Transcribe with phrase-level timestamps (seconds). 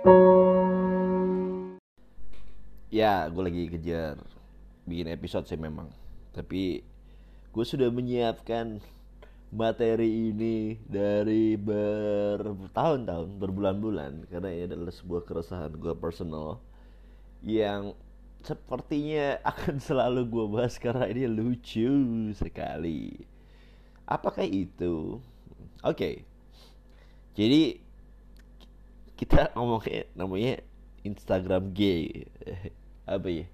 [0.00, 0.08] Ya,
[3.28, 4.16] gue lagi kejar
[4.88, 5.92] bikin episode sih memang.
[6.32, 6.80] Tapi
[7.52, 8.80] gue sudah menyiapkan
[9.52, 16.64] materi ini dari bertahun-tahun, berbulan-bulan karena ini adalah sebuah keresahan gue personal
[17.44, 17.92] yang
[18.40, 21.92] sepertinya akan selalu gue bahas karena ini lucu
[22.32, 23.20] sekali.
[24.08, 25.20] Apakah itu?
[25.84, 26.24] Oke.
[27.36, 27.89] Jadi
[29.20, 30.64] kita ngomongnya namanya
[31.04, 32.24] Instagram gay.
[33.04, 33.46] Apa ya?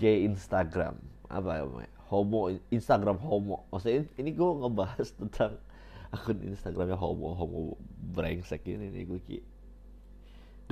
[0.00, 0.96] Gay Instagram.
[1.28, 1.92] Apa namanya?
[2.08, 3.68] Homo Instagram homo.
[3.68, 5.60] Maksudnya ini gue ngebahas tentang
[6.08, 7.76] akun Instagramnya homo homo
[8.16, 9.38] brengsek ini nih gue ki.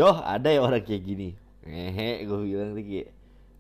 [0.01, 1.37] Doh ada ya orang kayak gini.
[1.69, 3.13] Ngehe gue bilang ki.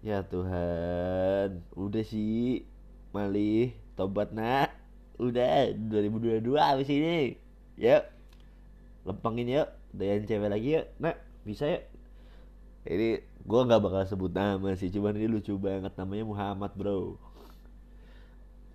[0.02, 2.66] Ya Tuhan, udah sih
[3.14, 4.73] malih tobat nak
[5.20, 7.37] udah 2022 habis ini
[7.78, 8.02] yuk
[9.06, 11.16] lempengin yuk dayan cewek lagi yuk nak.
[11.45, 11.84] Bisa yuk
[12.82, 15.95] ini gue nggak bakal sebut nama sih cuman ini lucu banget.
[15.95, 17.21] Namanya Muhammad bro.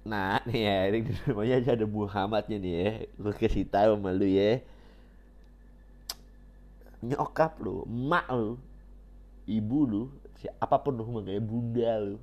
[0.07, 2.91] Nah nih ya ini namanya aja ada Muhammadnya nih ya.
[3.19, 4.63] Gue kasih tahu sama lu ya.
[7.03, 8.55] Nyokap lu emak lu
[9.47, 10.03] ibu lu
[10.39, 12.17] si apa pun lu kayak bunda lu.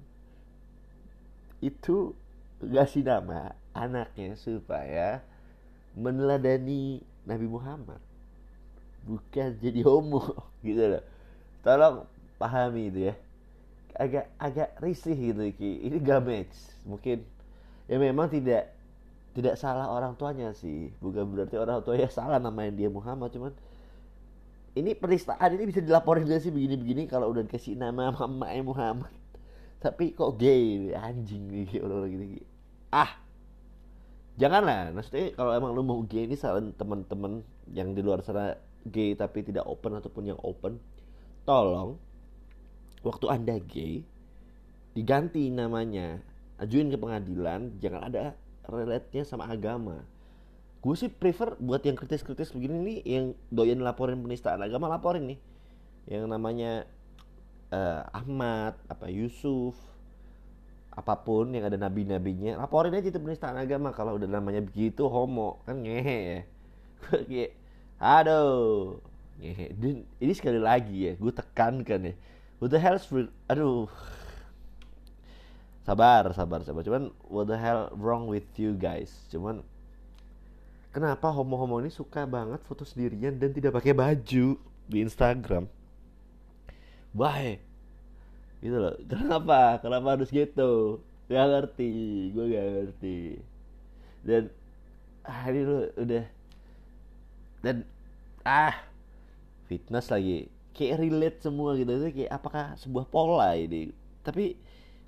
[1.61, 2.17] Itu
[2.63, 5.21] kasih nama anaknya supaya
[5.93, 8.01] meneladani Nabi Muhammad
[9.05, 10.21] bukan jadi homo.
[10.67, 11.03] Gitu loh.
[11.61, 12.09] Tolong
[12.41, 13.15] pahami itu ya.
[13.95, 15.87] Agak agak risih gitu Ki.
[15.87, 17.23] ini gak match mungkin.
[17.87, 18.75] Ya memang tidak
[19.39, 20.91] tidak salah orang tuanya sih.
[20.99, 23.55] Bukan berarti orang tuanya salah namanya dia Muhammad cuman
[24.75, 29.15] ini penistaan ini bisa dilaporin gak sih begini-begini kalau udah dikasih nama mamanya Muhammad?
[29.79, 30.91] Tapi kok gay?
[30.97, 32.27] Anjing nih orang-orang gini
[32.91, 33.11] ah!
[34.35, 34.91] Janganlah.
[34.91, 38.59] Maksudnya kalau emang lu mau gay ini saran teman-teman yang di luar sana
[38.89, 40.77] gay tapi tidak open ataupun yang open
[41.49, 41.97] tolong
[43.05, 44.05] waktu anda gay
[44.95, 46.23] diganti namanya
[46.63, 48.25] ajuin ke pengadilan jangan ada
[48.69, 50.05] relate-nya sama agama.
[50.81, 55.39] Gue sih prefer buat yang kritis-kritis begini nih yang doyan laporin penistaan agama laporin nih.
[56.09, 56.73] Yang namanya
[57.73, 59.77] uh, Ahmad apa Yusuf
[60.95, 63.97] apa pun yang ada nabi-nabinya laporin aja itu penistaan agama.
[63.97, 66.41] Kalau udah namanya begitu homo kan ngehe ya
[67.99, 68.99] aduh.
[69.43, 72.15] Ngehe dan ini sekali lagi ya gue tekankan ya.
[72.63, 72.99] What the hell
[73.51, 73.91] aduh.
[75.85, 76.83] Sabar sabar sabar.
[76.87, 79.13] Cuman what the hell wrong with you guys?
[79.29, 79.61] Cuman
[80.95, 84.57] kenapa homo-homo ini suka banget foto sendirian dan tidak pakai baju
[84.89, 85.67] di Instagram?
[87.15, 87.63] Why?
[88.65, 88.97] Gitu loh.
[89.11, 89.79] Kenapa?
[89.79, 91.05] Kenapa harus gitu?
[91.29, 91.93] Gak ngerti
[92.33, 93.19] gue gak ngerti.
[94.25, 94.43] Dan
[95.53, 96.25] ini lo udah
[97.65, 97.89] dan
[98.45, 98.77] ah
[99.65, 100.53] fitness lagi.
[100.77, 101.89] Kayak relate semua gitu.
[101.89, 103.89] Itu kayak apakah sebuah pola ini?
[104.21, 104.55] Tapi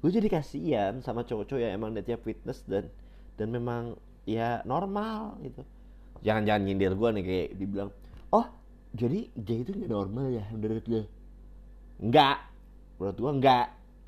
[0.01, 2.89] gue jadi kasihan sama cowok-cowok yang emang dia fitness dan
[3.37, 5.61] dan memang ya normal gitu.
[6.25, 7.91] Jangan-jangan nyindir gue nih kayak dibilang
[8.33, 8.47] oh
[8.97, 11.05] jadi gay itu gak normal ya menurut gue
[12.01, 12.41] enggak
[12.97, 13.67] menurut gue enggak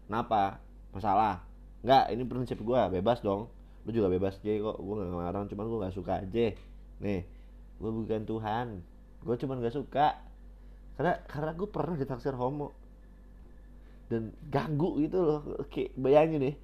[0.08, 0.62] kenapa?
[0.96, 1.44] Masalah.
[1.84, 3.52] Enggak ini prinsip gue bebas dong.
[3.84, 4.80] Lu juga bebas gay kok.
[4.80, 6.46] Gue gak ngelarang cuman gue gak suka aja
[6.98, 7.37] nih
[7.78, 8.66] gue bukan Tuhan.
[9.22, 10.18] Gue cuman gak suka.
[10.98, 12.74] Karena karena gue pernah ditaksir homo.
[14.10, 15.40] Dan ganggu gitu loh.
[15.62, 16.56] Oke bayangin nih.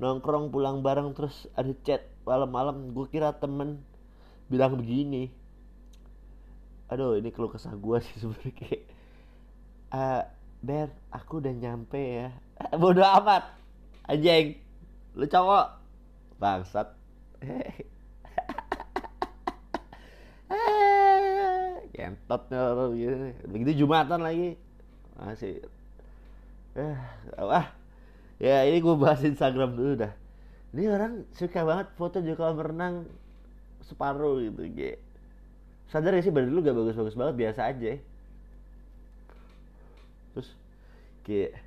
[0.00, 2.96] Nongkrong pulang bareng terus ada chat malam-malam.
[2.96, 3.84] Gue kira temen
[4.48, 5.28] bilang begini.
[6.88, 8.52] Aduh ini keluh kesah gue sih sebenarnya.
[8.56, 8.82] Kayak
[9.96, 10.22] uh,
[10.62, 12.28] Ber aku udah nyampe ya.
[12.80, 13.44] Bodoh amat.
[14.08, 14.56] Anjing.
[15.18, 15.66] Lu cowok.
[16.40, 16.98] Bangsat
[22.02, 22.42] kentot
[22.98, 23.14] gitu
[23.46, 24.58] begitu jumatan lagi.
[25.14, 25.62] Masih.
[26.74, 26.96] Eh
[27.38, 27.70] wah.
[28.42, 30.12] Ya ini gue bahas Instagram dulu dah.
[30.74, 33.06] Ini orang suka banget foto Joko berenang
[33.84, 34.98] separuh gitu gitu
[35.92, 38.00] sadar ya sih badan lu gak bagus-bagus banget biasa aja.
[40.32, 40.48] Terus
[41.28, 41.60] kayak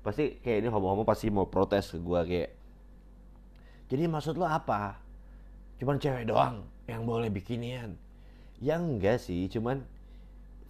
[0.00, 2.50] pasti kayak ini homo-homo pasti mau protes ke gue kayak
[3.92, 4.96] jadi maksud lo apa?
[5.76, 8.00] Cuman cewek doang yang boleh bikinian
[8.62, 9.84] ya enggak sih cuman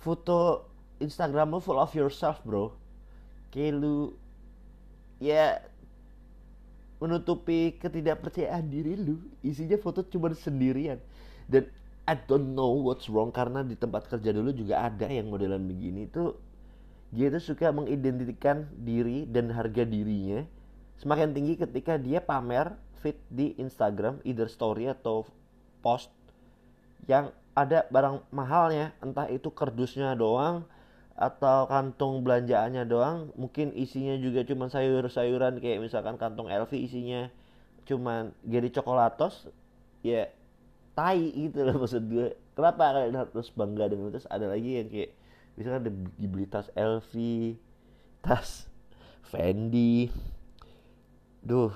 [0.00, 0.66] foto
[0.98, 2.72] Instagram lo full of yourself bro.
[3.52, 3.96] Kayak lu
[5.20, 5.60] ya
[6.96, 10.98] menutupi ketidakpercayaan diri lu isinya foto cuma sendirian.
[11.46, 11.68] Dan
[12.06, 16.08] I don't know what's wrong karena di tempat kerja dulu juga ada yang modelan begini.
[16.08, 16.38] Tuh
[17.14, 20.42] dia tuh suka mengidentikan diri dan harga dirinya
[20.96, 22.72] semakin tinggi ketika dia pamer
[23.04, 25.28] fit di Instagram either story atau
[25.84, 26.10] post
[27.06, 30.68] yang ada barang mahalnya entah itu kardusnya doang
[31.16, 37.32] atau kantung belanjaannya doang mungkin isinya juga cuma sayur-sayuran kayak misalkan kantong LV isinya
[37.88, 39.48] cuman jadi coklatos
[40.04, 40.28] ya
[40.92, 42.36] tai gitu loh maksud gue.
[42.56, 45.12] Kenapa kalian harus bangga dengan itu ada lagi yang kayak
[45.60, 47.12] misalkan dibeli tas LV
[48.24, 48.68] tas
[49.28, 50.08] Fendi.
[51.44, 51.72] Duh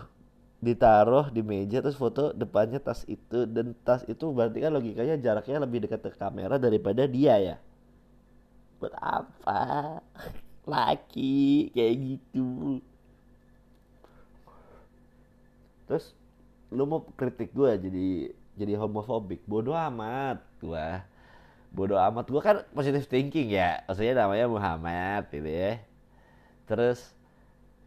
[0.60, 5.56] ditaruh di meja terus foto depannya tas itu dan tas itu berarti kan logikanya jaraknya
[5.64, 7.56] lebih dekat ke kamera daripada dia ya?
[8.80, 9.60] Buat apa?
[10.72, 12.80] Laki kayak gitu.
[15.88, 16.14] Terus
[16.70, 18.08] lu mau kritik gue jadi
[18.60, 19.40] jadi homofobik?
[19.48, 20.88] Bodoh amat gue
[21.70, 22.26] bodoh amat.
[22.28, 23.82] Gue kan positive thinking ya.
[23.86, 25.78] Maksudnya namanya Muhammad gitu ya.
[26.66, 27.14] Terus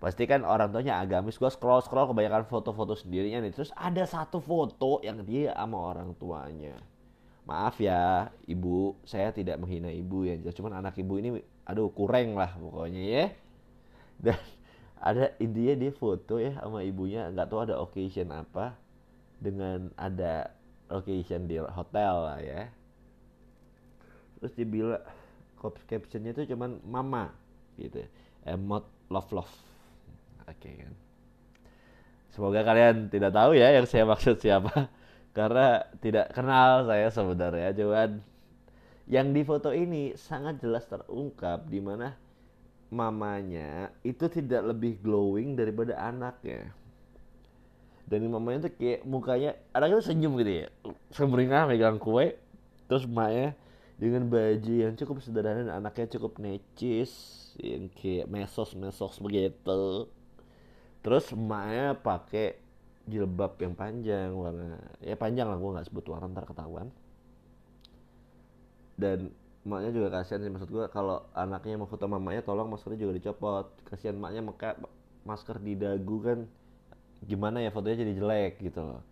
[0.04, 3.56] pasti kan orang tuanya agamis gue scroll scroll kebanyakan foto-foto sendirinya nih.
[3.56, 6.76] Terus ada satu foto yang dia sama orang tuanya.
[7.48, 9.00] Maaf ya ibu.
[9.08, 13.26] Saya tidak menghina ibu ya cuman anak ibu ini aduh kurang lah pokoknya ya.
[14.20, 14.36] Dan
[15.00, 17.32] ada intinya dia foto ya sama ibunya.
[17.32, 18.76] Nggak tahu ada occasion apa
[19.40, 20.52] dengan ada
[20.92, 22.68] occasion di hotel lah ya.
[24.44, 25.00] Terus dibilang
[25.64, 27.32] captionnya itu cuman mama
[27.80, 28.04] gitu
[28.44, 29.73] emot love love
[30.48, 30.94] oke okay, kan.
[32.34, 34.90] Semoga kalian tidak tahu ya yang saya maksud siapa.
[35.38, 38.22] Karena tidak kenal saya sebenarnya cuman
[39.10, 42.16] yang di foto ini sangat jelas terungkap di mana
[42.94, 46.74] mamanya itu tidak lebih glowing daripada anaknya.
[48.06, 50.68] Dan mamanya tuh kayak mukanya anaknya tuh senyum gitu ya.
[51.14, 52.38] Semringah megang kue.
[52.86, 53.58] Terus emaknya
[53.98, 57.12] dengan baju yang cukup sederhana dan anaknya cukup necis
[57.62, 60.10] yang kayak mesos mesos begitu
[61.04, 62.58] terus emaknya pakai
[63.04, 66.88] jilbab yang panjang warna ya panjang lah gue nggak sebut warna ntar ketahuan.
[68.96, 69.34] Dan
[69.68, 73.68] maknya juga kasihan sih maksud gue kalau anaknya mau foto mamanya tolong maskernya juga dicopot.
[73.84, 74.80] Kasihan maknya maka
[75.28, 76.48] masker di dagu kan
[77.24, 79.04] gimana ya fotonya jadi jelek gitu loh.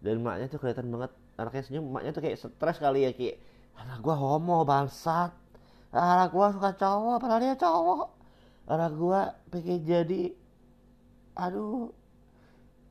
[0.00, 3.36] Dan maknya tuh kelihatan banget anaknya senyum maknya tuh kayak stres kali ya kayak
[3.76, 5.32] anak gue homo bangsat.
[5.92, 8.08] Anak gue suka cowok padahal dia cowok.
[8.64, 9.20] Anak gue
[9.52, 10.22] pengen jadi
[11.34, 11.90] aduh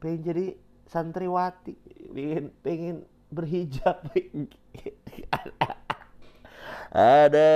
[0.04, 0.46] pengen jadi
[0.92, 1.80] santriwati
[2.12, 2.98] pengen pengen
[3.34, 3.98] berhijab.
[6.94, 7.50] Ada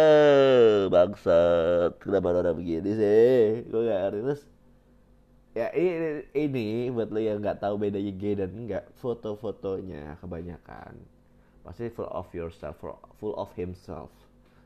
[0.90, 2.02] bangsat.
[2.02, 3.70] Kenapa orang begini sih?
[3.70, 4.20] Gue gak ngerti.
[4.26, 4.42] Terus
[5.54, 10.98] ya ini, ini buat lo yang nggak tahu bedanya gay dan enggak foto-fotonya kebanyakan.
[11.62, 12.82] Pasti full of yourself
[13.22, 14.10] full of himself.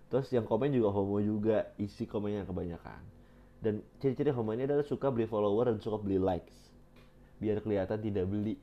[0.08, 3.21] Terus yang komen juga homo juga isi komennya kebanyakan
[3.62, 6.74] dan ciri-ciri homo ini adalah suka beli follower dan suka beli likes.
[7.38, 8.58] Biar kelihatan tidak beli.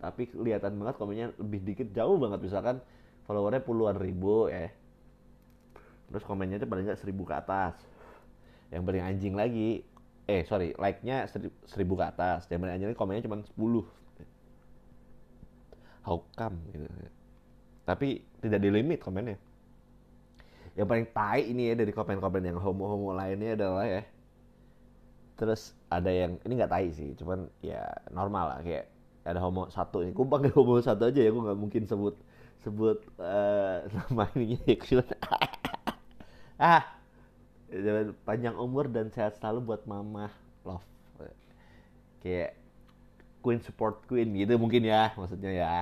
[0.00, 2.40] Tapi kelihatan banget komennya lebih dikit jauh banget.
[2.40, 2.80] Misalkan
[3.28, 4.72] followernya puluhan ribu ya
[6.10, 7.78] terus komennya itu paling nggak seribu ke atas.
[8.74, 9.86] Yang paling anjing lagi
[10.26, 11.28] eh sorry like nya
[11.68, 12.48] seribu ke atas.
[12.50, 13.86] Yang paling anjing komennya cuma sepuluh.
[16.02, 16.88] How come gitu.
[17.86, 19.38] Tapi tidak di limit komennya.
[20.74, 24.02] Yang paling tai ini ya dari komen-komen yang homo-homo lainnya adalah ya
[25.40, 27.80] terus ada yang ini nggak tai sih cuman ya
[28.12, 28.92] normal lah kayak
[29.24, 32.12] ada homo satu ini gue panggil homo satu aja ya gue nggak mungkin sebut
[32.60, 35.00] sebut uh, nama ini ya
[36.60, 36.84] ah
[38.26, 40.28] panjang umur dan sehat selalu buat mama
[40.66, 40.84] love.
[42.20, 42.58] Kayak
[43.40, 45.74] queen support queen gitu mungkin ya maksudnya ya.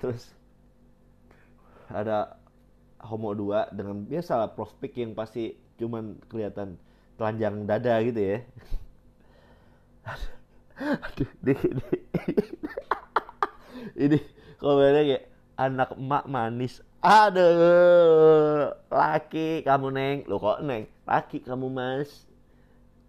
[0.00, 0.32] Terus
[1.92, 2.40] ada
[3.04, 6.80] homo dua dengan biasa lah prospek yang pasti cuman kelihatan
[7.16, 8.38] telanjang dada gitu ya.
[10.74, 11.86] Aduh ini ini,
[13.94, 14.18] ini
[14.58, 16.82] komennya kayak anak emak manis.
[16.98, 20.16] Aduh laki kamu neng.
[20.26, 20.90] Lo kok neng?
[21.06, 22.26] Laki kamu mas.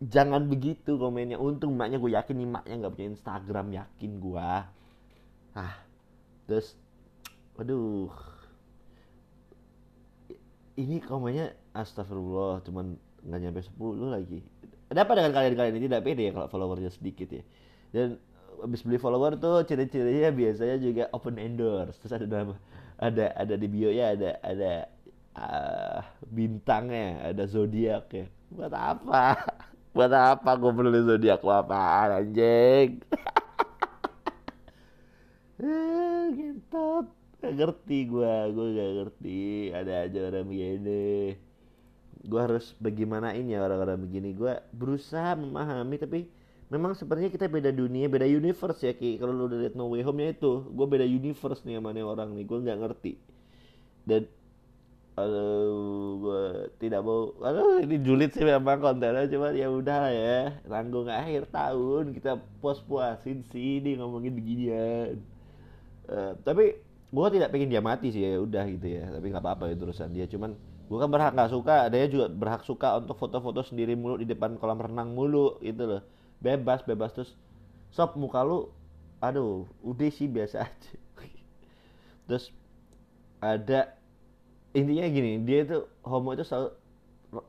[0.04, 1.42] Jangan begitu komennya.
[1.42, 4.50] Untung emaknya gue yakin nih emaknya nggak punya Instagram yakin gue
[5.56, 5.76] ah
[6.46, 6.76] terus
[7.56, 8.12] aduh
[10.76, 14.40] ini komennya astagfirullah cuman nggak nyampe 10 lagi.
[14.94, 17.44] Ada apa dengan kalian-kalian ini tidak pede ya kalau followernya sedikit ya.
[17.90, 18.22] Dan
[18.62, 21.98] habis beli follower tuh ciri-cirinya biasanya juga open endorse.
[22.00, 22.56] Terus ada nama
[22.96, 24.88] ada ada di bio ya ada ada
[25.36, 29.36] uh, bintangnya ada zodiak ya buat apa?
[29.96, 33.00] Buat apa gue beli zodiak apa anjing?
[36.36, 36.88] Gitu
[37.40, 39.72] gak ngerti gue gue gak ngerti.
[39.72, 41.40] Ada aja orang begini
[42.26, 44.34] gue harus bagaimana ini ya orang-orang begini.
[44.34, 46.20] Gue berusaha memahami tapi
[46.74, 49.22] memang sepertinya kita beda dunia beda universe ya ki.
[49.22, 52.04] Kalau lu udah lihat No Way Home ya itu gue beda universe nih sama nih
[52.04, 52.44] orang nih.
[52.44, 53.14] Gue nggak ngerti.
[54.06, 54.26] Dan
[55.16, 56.44] gue
[56.76, 62.12] tidak mau aduh ini julid sih memang kontennya cuma ya udah ya tanggung akhir tahun
[62.12, 65.16] kita puas puasin sih ini ngomongin beginian.
[66.06, 66.76] Uh, tapi
[67.16, 69.08] gue tidak pengen dia mati sih ya udah gitu ya.
[69.08, 70.28] Tapi nggak apa-apa itu urusan dia.
[70.28, 70.52] Cuman
[70.86, 74.58] gue kan berhak nggak suka dia juga berhak suka untuk foto-foto sendiri mulu di depan
[74.62, 76.02] kolam renang mulu gitu loh.
[76.42, 77.12] Bebas bebas.
[77.16, 77.34] Terus
[77.90, 78.70] sob muka lu
[79.24, 80.92] aduh udah sih biasa aja.
[82.30, 82.54] Terus
[83.42, 83.98] ada
[84.78, 86.70] intinya gini dia itu homo itu selalu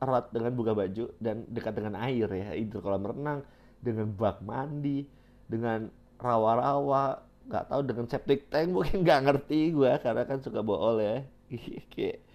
[0.03, 2.57] erat dengan buka baju dan dekat dengan air ya.
[2.57, 3.45] Itu kolam renang
[3.85, 5.05] dengan bak mandi
[5.47, 10.99] dengan rawa-rawa nggak tahu dengan septic tank mungkin nggak ngerti gue karena kan suka bool
[10.99, 11.23] ya.
[11.93, 12.26] Kayak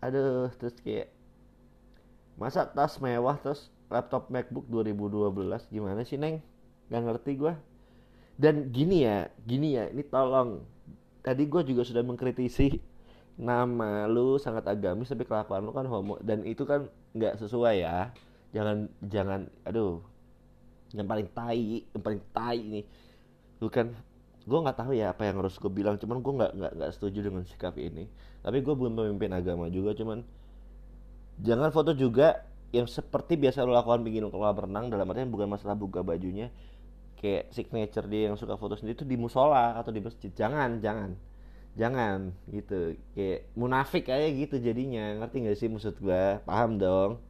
[0.00, 1.12] aduh terus kayak
[2.40, 6.40] masa tas mewah terus laptop MacBook 2012 gimana sih neng?
[6.88, 7.52] Nggak ngerti gue
[8.40, 10.64] dan gini ya gini ya ini tolong.
[11.20, 12.80] Tadi gue juga sudah mengkritisi
[13.36, 18.08] nama lu sangat agamis tapi kelakuan lu kan homo dan itu kan nggak sesuai ya.
[18.56, 20.00] Jangan jangan aduh
[20.96, 22.84] yang paling tai yang paling tai nih
[23.60, 23.92] lu kan
[24.50, 27.30] gue nggak tahu ya apa yang harus gue bilang cuman gue nggak nggak nggak setuju
[27.30, 28.10] dengan sikap ini.
[28.42, 30.26] Tapi gue belum pemimpin agama juga cuman
[31.38, 32.42] jangan foto juga
[32.74, 36.50] yang seperti biasa lu lakukan bikin kolam renang dalam artian bukan masalah buka bajunya
[37.20, 40.32] kayak signature dia yang suka foto sendiri itu di musola atau di masjid.
[40.32, 41.12] Jangan jangan.
[41.76, 42.96] Jangan gitu.
[43.14, 45.20] Kayak munafik aja gitu jadinya.
[45.20, 47.20] Ngerti gak sih maksud gue paham dong.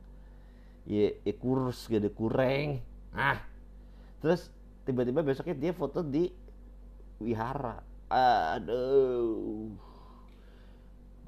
[0.88, 2.80] Ya, ya kurus gede kurang
[3.12, 3.42] ah.
[4.22, 4.48] Terus
[4.86, 6.30] tiba-tiba besoknya dia foto di
[7.20, 7.84] wihara.
[8.10, 9.70] Aduh.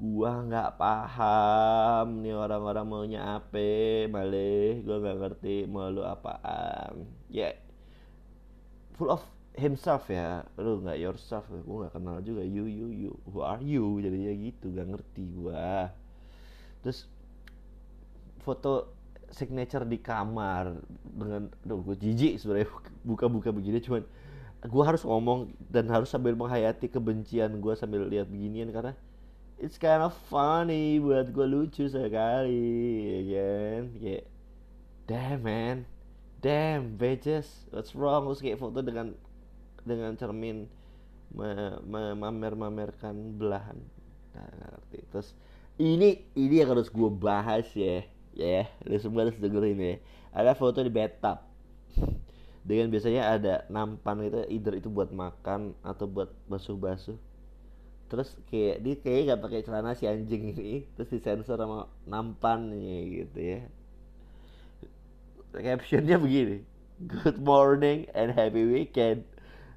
[0.03, 4.09] Gua nggak paham nih orang-orang maunya apa.
[4.11, 7.07] Malih gua nggak ngerti mau lu apaan.
[7.31, 7.53] Ya yeah.
[8.99, 9.23] full of
[9.55, 10.43] himself ya.
[10.59, 12.43] Lu nggak yourself gue nggak kenal juga.
[12.43, 13.11] You you you.
[13.31, 14.01] Who are you?
[14.03, 14.75] Jadinya gitu.
[14.75, 15.93] Gak ngerti gua.
[16.83, 17.07] Terus
[18.43, 18.91] foto
[19.31, 20.77] signature di kamar
[21.15, 22.67] dengan aduh gue jijik sebenarnya.
[23.07, 24.03] Buka-buka begini cuman
[24.63, 28.95] gue harus ngomong dan harus sambil menghayati kebencian gue sambil lihat beginian karena
[29.59, 33.83] it's kind of funny buat gue lucu sekali ya kan?
[33.99, 34.23] Kayak
[35.07, 35.77] damn man.
[36.43, 37.47] Damn bitches.
[37.71, 38.27] What's wrong?
[38.27, 39.15] Terus kayak foto dengan
[39.83, 40.67] dengan cermin
[41.35, 43.79] memamer-mamerkan belahan.
[44.35, 44.99] Nah, ngerti.
[45.11, 45.35] Terus
[45.75, 48.07] ini ini yang harus gue bahas ya.
[48.33, 49.95] Ya lu semua harus dengerin ya.
[50.31, 51.43] Ada foto di bathtub
[52.63, 57.19] dengan biasanya ada nampan itu either itu buat makan atau buat basuh-basuh.
[58.07, 63.39] Terus kayak dia kayak gak pakai celana si anjing ini terus disensor sama nampannya gitu
[63.39, 63.59] ya.
[65.53, 69.27] Captionnya begini good morning and happy weekend.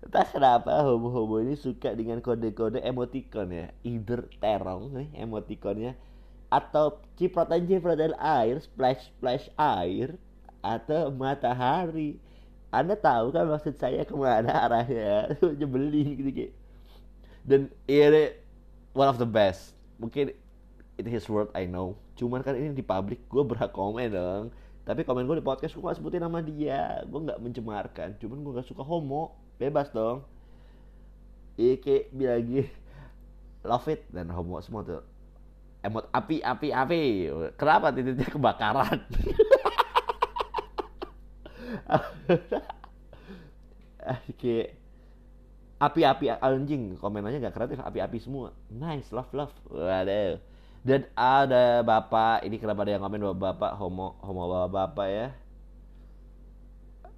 [0.07, 5.99] Entah kenapa homo-homo ini suka dengan kode-kode emoticon ya either terong nih emoticonnya
[6.47, 10.15] atau cipratan-cipratan air splash splash air
[10.63, 12.23] atau matahari
[12.77, 15.33] anda tahu kan maksud saya ke mana arahnya?
[15.41, 16.53] Nyebelin gitu kayak
[17.47, 18.35] dan ini
[18.91, 19.79] one of the best.
[20.03, 20.35] Mungkin
[20.99, 21.95] it his word I know.
[22.19, 24.45] Cuman kan ini di publik gue berhak komen dong.
[24.83, 27.07] Tapi komen gue di podcast gue gak sebutin nama dia.
[27.07, 28.19] Gue nggak mencemarkan.
[28.19, 29.39] Cuman gue gak suka homo.
[29.63, 30.27] Bebas dong.
[31.55, 32.67] Iya kayak bilang
[33.63, 34.03] love it.
[34.11, 35.03] Dan homo semua tuh.
[35.87, 37.03] Emot api api api.
[37.55, 39.07] Kenapa titiknya kebakaran
[44.41, 44.69] kayak
[45.77, 50.41] api-api anjing komenannya gak kreatif api-api semua nice love love waduh
[50.87, 55.29] dan ada bapak ini kenapa ada yang komen bapak homo homo bapak bapak ya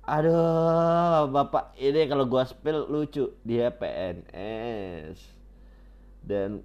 [0.08, 3.28] Aduh, bapak ini kalau gua spill lucu.
[3.44, 5.20] Dia PNS.
[6.24, 6.64] Dan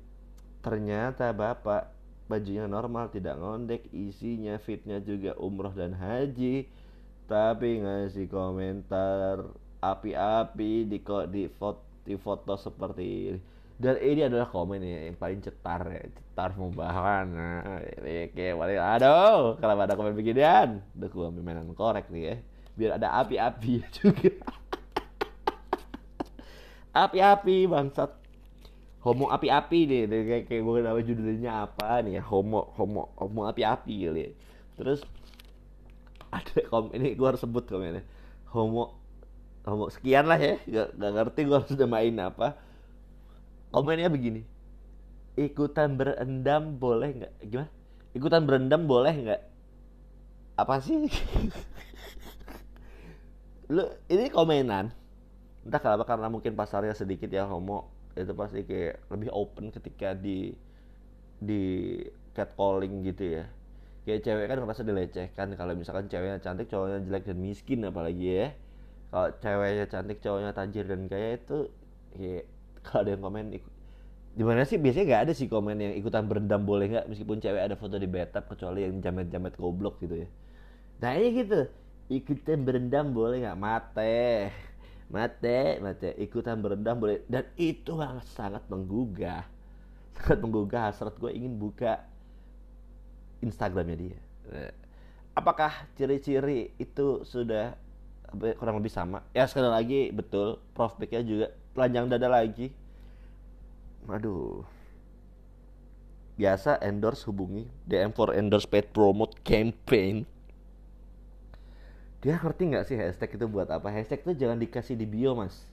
[0.63, 1.91] ternyata bapak
[2.31, 6.71] bajunya normal, tidak ngondek, isinya fitnya juga umroh dan haji.
[7.25, 9.48] Tapi ngasih komentar
[9.80, 11.00] api-api di
[11.32, 13.39] di foto, di foto seperti ini.
[13.74, 17.25] Dan ini adalah komen ya yang paling cetar ya, cetar pembahasan.
[17.36, 22.36] Nah, ini kayak aduh, kalau ada komen beginian, udah gua mainan korek nih ya
[22.74, 24.34] biar ada api-api juga
[26.94, 28.12] api-api bangsat
[29.06, 33.96] homo api-api deh kayak kayak gue nama judulnya apa nih ya homo homo homo api-api
[34.10, 34.30] kali ya.
[34.77, 35.00] terus
[36.34, 38.02] ada kom ini gue harus sebut komennya.
[38.50, 38.98] Homo
[39.70, 40.58] homo sekian lah ya.
[40.66, 42.58] Gak, gak ngerti gue harus main apa.
[43.70, 44.42] Komennya begini.
[45.34, 47.34] Ikutan berendam boleh nggak?
[47.50, 47.70] Gimana?
[48.13, 49.42] Ikutan berendam boleh nggak?
[50.58, 50.98] Apa sih?
[53.74, 54.94] Lu ini komenan.
[55.66, 57.90] Entah kenapa karena mungkin pasarnya sedikit ya homo.
[58.13, 60.54] Itu pasti kayak lebih open ketika di
[61.42, 61.98] di
[62.38, 63.46] catcalling gitu ya
[64.03, 68.48] kayak cewek kan ngerasa dilecehkan kalau misalkan ceweknya cantik cowoknya jelek dan miskin apalagi ya.
[69.13, 71.57] Kalau ceweknya cantik cowoknya tajir dan kaya itu
[72.17, 72.43] kayak
[72.83, 73.72] kalau ada yang komen ikut.
[74.33, 74.81] Di mana sih?
[74.81, 77.05] Biasanya nggak ada sih komen yang ikutan berendam boleh nggak?
[77.05, 80.29] Meskipun cewek ada foto di bathtub kecuali yang jamet-jamet goblok gitu ya.
[81.00, 81.69] Nah ini gitu.
[82.10, 83.57] Ikutan berendam boleh nggak?
[83.62, 84.50] Mate.
[85.13, 86.17] Mate mate.
[86.17, 87.22] Ikutan berendam boleh.
[87.29, 89.45] Dan itu sangat sangat menggugah.
[90.17, 91.13] Sangat menggugah hasrat.
[91.22, 92.01] Gue ingin buka
[93.43, 94.17] Instagramnya dia.
[95.35, 97.75] Apakah ciri-ciri itu sudah
[98.57, 99.21] kurang lebih sama?
[99.35, 102.71] Ya sekali lagi betul, Prof juga telanjang dada lagi.
[104.07, 104.63] Aduh.
[106.33, 110.25] Biasa endorse hubungi DM for endorse paid promote campaign.
[112.25, 113.91] Dia ngerti nggak sih hashtag itu buat apa?
[113.91, 115.67] Hashtag itu jangan dikasih di bio mas.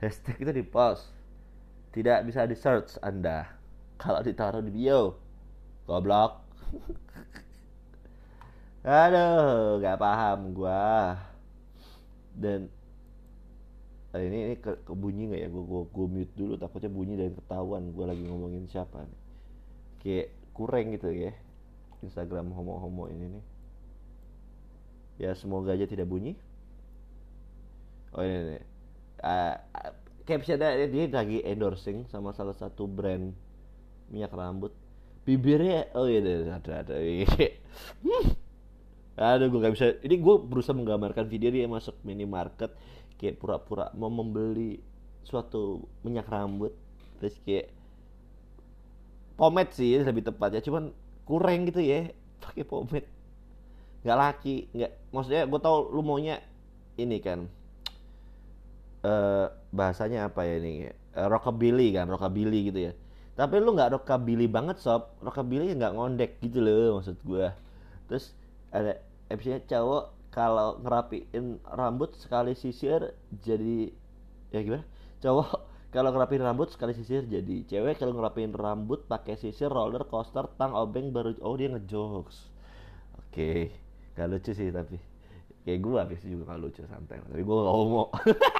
[0.00, 1.12] Hashtag itu di post.
[1.92, 3.52] Tidak bisa di search anda.
[4.00, 5.18] Kalau ditaruh di bio
[5.84, 6.45] goblok
[8.86, 11.16] aduh nggak paham gua.
[12.36, 12.68] Dan
[14.16, 15.48] Nah, ini ini ke, ke bunyi nggak ya?
[15.52, 19.20] Gue gue gue mute dulu takutnya bunyi dan ketahuan gue lagi ngomongin siapa nih.
[20.00, 21.36] Kayak kurang gitu ya
[22.00, 23.44] Instagram homo-homo ini nih.
[25.20, 26.32] Ya semoga aja tidak bunyi.
[28.16, 28.64] Oh ini nih
[29.22, 29.56] uh,
[30.26, 33.32] captionnya dia lagi endorsing sama salah satu brand
[34.10, 34.72] minyak rambut
[35.26, 36.94] bibirnya oh iya ada ada
[39.16, 39.86] aduh gue gak bisa.
[40.04, 42.70] Ini gue berusaha menggambarkan video dia masuk minimarket
[43.16, 44.78] kayak pura-pura mau membeli
[45.24, 46.70] suatu minyak rambut
[47.16, 47.72] terus kayak
[49.40, 50.92] pomade sih lebih tepat ya cuman
[51.24, 52.12] kurang gitu ya
[52.44, 53.08] pakai pomade.
[54.06, 56.38] Nggak laki nggak maksudnya gue tau lu maunya
[57.00, 57.50] ini kan
[59.02, 60.92] uh, bahasanya apa ya ini?
[61.16, 62.94] Uh, rockabilly kan rockabilly gitu ya
[63.36, 65.12] tapi lu nggak rockabilly banget sob.
[65.20, 67.46] Rockabilly nggak ngondek gitu loh maksud gue
[68.08, 68.32] terus
[68.72, 68.96] ada
[69.28, 73.12] episode cowok kalau ngerapiin rambut sekali sisir
[73.44, 73.92] jadi
[74.52, 74.84] ya gimana?
[75.20, 75.48] Cowok
[75.94, 80.72] kalau ngerapiin rambut sekali sisir jadi cewek kalau ngerapiin rambut pakai sisir roller coaster tang
[80.72, 82.52] obeng baru oh dia ngejokes.
[83.20, 83.60] Oke okay.
[84.16, 84.96] gak lucu sih tapi.
[85.66, 87.74] Kayak gue habis juga gak lucu santai tapi gue gak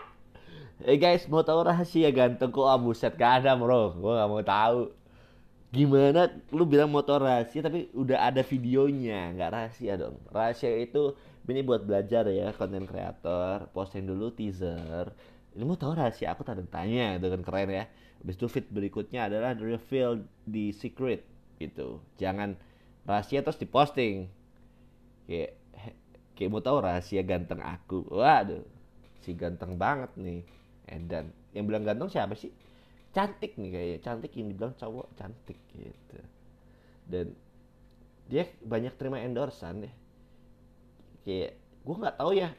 [0.85, 2.69] Eh guys, mau tahu rahasia ganteng kok?
[2.69, 4.93] Ah buset gak ada bro, gue gak mau tahu.
[5.73, 10.21] Gimana lu bilang motor rahasia tapi udah ada videonya, nggak rahasia dong.
[10.29, 11.17] Rahasia itu
[11.49, 13.73] ini buat belajar ya konten kreator.
[13.73, 15.17] Posting dulu teaser.
[15.57, 16.37] Ini mau tahu rahasia?
[16.37, 17.85] Aku tanda tanya dengan keren ya.
[18.21, 21.25] Habis itu fit berikutnya adalah reveal di secret
[21.57, 22.05] gitu.
[22.21, 22.53] Jangan
[23.09, 24.29] rahasia terus diposting.
[25.25, 25.57] Kayak
[26.37, 28.05] kayak mau tahu rahasia ganteng aku.
[28.13, 28.77] Waduh
[29.27, 30.47] si ganteng banget nih
[30.87, 32.51] Edan yang bilang ganteng siapa sih?
[33.11, 36.19] Cantik nih kayak cantik yang dibilang cowok cantik gitu.
[37.07, 37.33] Dan
[38.27, 39.95] dia banyak terima endorsan deh
[41.27, 42.55] kayak gue nggak tahu ya.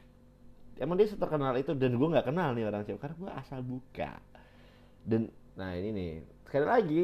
[0.77, 4.19] Emang dia terkenal itu dan gue nggak kenal nih orang cewek karena gue asal buka.
[5.01, 6.11] Dan nah ini nih.
[6.45, 7.03] Sekali lagi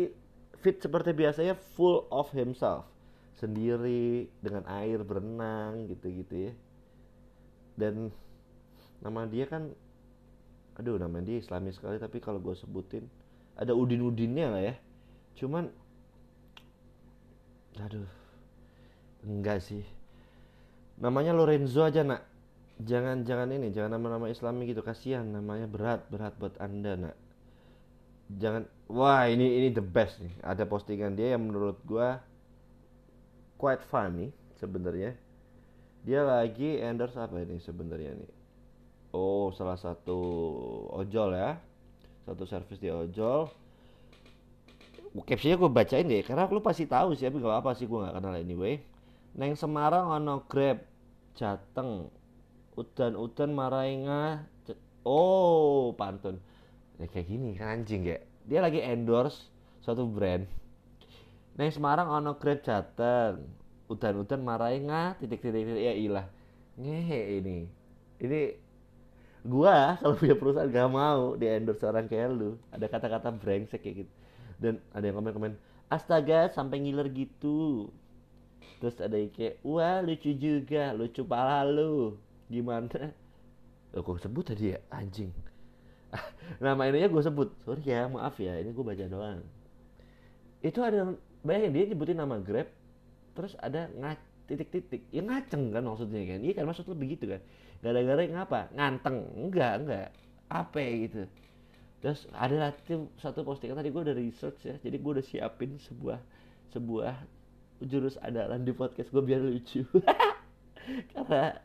[0.59, 2.85] fit seperti biasanya full of himself.
[3.39, 6.53] Sendiri dengan air berenang gitu-gitu ya.
[7.79, 8.13] Dan
[9.01, 9.73] nama dia kan
[10.73, 13.05] aduh nama dia islami sekali tapi kalau gue sebutin
[13.53, 14.75] ada udin-udinnya lah ya?
[15.37, 15.69] Cuman
[17.77, 18.09] aduh
[19.25, 19.85] enggak sih.
[20.97, 22.25] Namanya Lorenzo aja nak.
[22.81, 24.81] Jangan jangan ini jangan nama-nama Islami gitu.
[24.81, 27.15] Kasihan namanya berat berat buat anda nak.
[28.33, 30.33] Jangan wah ini ini the best nih.
[30.41, 32.17] Ada postingan dia yang menurut gua
[33.61, 35.13] quite funny sebenarnya.
[36.01, 38.32] Dia lagi endorse apa ini sebenarnya nih
[39.13, 40.19] oh salah satu
[40.91, 41.61] ojol ya.
[42.25, 43.47] Satu service di ojol.
[45.13, 48.17] Captionnya gue bacain deh karena lu pasti tahu sih tapi gak apa sih gue nggak
[48.17, 48.81] kenal anyway.
[49.37, 50.81] Neng Semarang ono Grab
[51.37, 52.09] Jateng
[52.73, 54.49] udan-udan marainga
[55.05, 56.41] oh pantun.
[56.97, 58.17] Ya kayak gini kan anjing ya
[58.49, 59.53] dia lagi endorse
[59.85, 60.49] suatu brand.
[61.61, 63.45] Neng Semarang ono Grab Jateng
[63.93, 66.25] udan-udan marainga titik-titik ya ilah.
[66.81, 67.69] Ngehe ini.
[68.17, 68.39] Ini
[69.43, 72.55] gua kalau punya perusahaan gak mau di endorse orang kayak lu.
[72.71, 74.13] Ada kata-kata brengsek kayak gitu.
[74.59, 75.53] Dan ada yang komen-komen
[75.91, 77.91] astaga sampai ngiler gitu.
[78.79, 82.15] Terus ada yang kayak wah lucu juga lucu pala lu.
[82.47, 83.11] Gimana?
[83.93, 85.29] Oh, gue sebut tadi ya anjing.
[86.63, 87.49] Nama ininya gue sebut.
[87.61, 89.43] Sorry ya maaf ya ini gue baca doang.
[90.63, 92.71] Itu ada bayangin dia nyebutin nama grab
[93.35, 94.19] terus ada ngat
[94.53, 95.09] titik-titik.
[95.09, 96.39] Ya ngaceng kan maksudnya kan.
[96.45, 97.41] Iya kan maksud lu begitu kan.
[97.81, 98.69] Gara-gara ngapa?
[98.77, 99.17] Nganteng?
[99.33, 100.07] Enggak enggak.
[100.47, 101.25] Apa gitu?
[102.05, 104.75] Terus ada lagi satu postingan tadi gue udah research ya.
[104.77, 106.21] Jadi gue udah siapin sebuah
[106.71, 107.15] sebuah
[107.83, 109.81] jurus andalan di podcast gue biar lucu.
[111.17, 111.57] Karena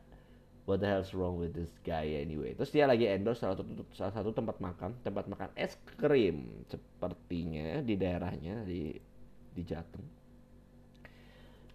[0.65, 2.57] what the hell's wrong with this guy anyway?
[2.57, 6.65] Terus dia lagi endorse salah satu salah satu tempat makan tempat makan es krim.
[6.67, 8.97] Sepertinya di daerahnya di
[9.53, 10.18] di Jateng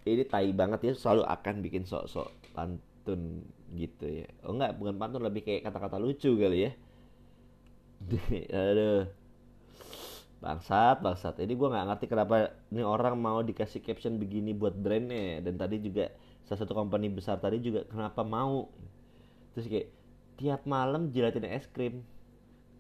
[0.05, 3.41] ini tai banget ya selalu akan bikin sok-sok pantun
[3.73, 4.29] gitu ya.
[4.45, 6.73] Oh enggak bukan pantun lebih kayak kata-kata lucu kali ya.
[8.53, 9.09] Aduh.
[10.45, 11.41] Bangsat bangsat.
[11.41, 15.41] Ini gue nggak ngerti kenapa ini orang mau dikasih caption begini buat brandnya.
[15.41, 16.13] Dan tadi juga
[16.45, 18.69] salah satu company besar tadi juga kenapa mau?
[19.57, 19.89] Terus kayak
[20.37, 22.05] tiap malam jilatin es krim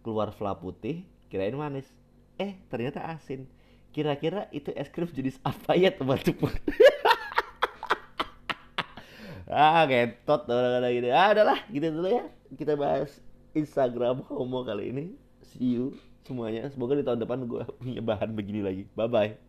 [0.04, 1.88] keluar fla putih kirain manis.
[2.36, 3.48] Eh ternyata asin.
[3.96, 6.52] Kira-kira itu es krim jenis apa ya teman-teman
[9.50, 12.24] ah ketot orang-orang gini ah adalah gitu dulu ya.
[12.54, 13.20] Kita bahas
[13.52, 15.04] Instagram homo kali ini.
[15.44, 16.68] See you semuanya.
[16.72, 18.84] Semoga di tahun depan gue punya bahan begini lagi.
[18.96, 19.43] Bye bye